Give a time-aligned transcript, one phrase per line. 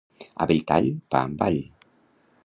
[0.43, 0.87] A Belltall...
[1.15, 1.59] pa amb all.